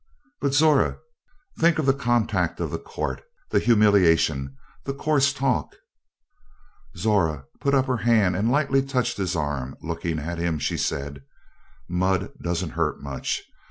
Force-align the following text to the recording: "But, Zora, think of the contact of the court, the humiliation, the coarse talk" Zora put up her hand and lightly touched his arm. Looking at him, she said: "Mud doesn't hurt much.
"But, 0.39 0.55
Zora, 0.55 0.97
think 1.59 1.77
of 1.77 1.85
the 1.85 1.93
contact 1.93 2.59
of 2.59 2.71
the 2.71 2.79
court, 2.79 3.21
the 3.51 3.59
humiliation, 3.59 4.57
the 4.83 4.95
coarse 4.95 5.31
talk" 5.31 5.75
Zora 6.97 7.45
put 7.59 7.75
up 7.75 7.85
her 7.85 7.97
hand 7.97 8.35
and 8.35 8.49
lightly 8.51 8.81
touched 8.81 9.17
his 9.17 9.35
arm. 9.35 9.75
Looking 9.79 10.17
at 10.17 10.39
him, 10.39 10.57
she 10.57 10.75
said: 10.75 11.21
"Mud 11.87 12.31
doesn't 12.41 12.71
hurt 12.71 12.99
much. 13.03 13.43